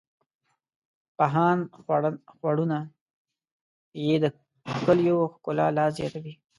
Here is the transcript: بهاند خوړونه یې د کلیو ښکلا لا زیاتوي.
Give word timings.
بهاند 1.17 1.63
خوړونه 2.35 2.79
یې 4.05 4.15
د 4.23 4.25
کلیو 4.85 5.17
ښکلا 5.33 5.65
لا 5.77 5.85
زیاتوي. 5.97 6.33